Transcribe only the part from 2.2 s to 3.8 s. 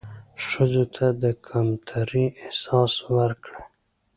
احساس ورکړى